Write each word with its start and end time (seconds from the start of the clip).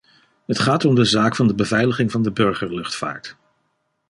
Het 0.45 0.59
gaat 0.59 0.85
om 0.85 0.95
de 0.95 1.03
zaak 1.05 1.35
van 1.35 1.47
de 1.47 1.53
beveiliging 1.53 2.11
van 2.11 2.21
de 2.21 2.31
burgerluchtvaart. 2.31 3.35